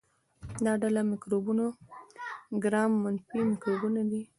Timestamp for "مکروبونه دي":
3.51-4.21